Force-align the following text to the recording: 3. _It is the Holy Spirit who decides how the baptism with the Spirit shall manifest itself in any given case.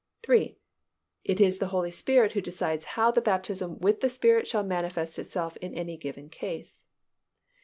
3. 0.23 0.57
_It 1.29 1.39
is 1.39 1.59
the 1.59 1.67
Holy 1.67 1.91
Spirit 1.91 2.31
who 2.31 2.41
decides 2.41 2.85
how 2.97 3.11
the 3.11 3.21
baptism 3.21 3.77
with 3.81 4.01
the 4.01 4.09
Spirit 4.09 4.47
shall 4.47 4.63
manifest 4.63 5.19
itself 5.19 5.57
in 5.57 5.75
any 5.75 5.95
given 5.95 6.27
case. 6.27 6.83